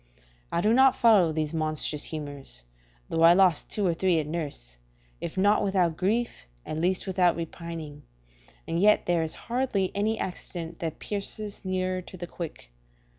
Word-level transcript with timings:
I 0.51 0.61
do 0.61 0.73
not 0.73 0.95
follow 0.95 1.31
these 1.31 1.53
monstrous 1.53 2.05
humours, 2.05 2.63
though 3.09 3.21
I 3.21 3.33
lost 3.33 3.69
two 3.69 3.85
or 3.85 3.93
three 3.93 4.17
at 4.19 4.25
nurse, 4.25 4.79
if 5.19 5.37
not 5.37 5.63
without 5.63 5.95
grief, 5.95 6.47
at 6.65 6.79
least 6.79 7.05
without 7.05 7.35
repining, 7.35 8.01
and 8.67 8.79
yet 8.79 9.05
there 9.05 9.21
is 9.21 9.35
hardly 9.35 9.91
any 9.93 10.17
accident 10.17 10.79
that 10.79 10.97
pierces 10.97 11.63
nearer 11.63 12.01
to 12.01 12.17
the 12.17 12.25
quick. 12.25 12.71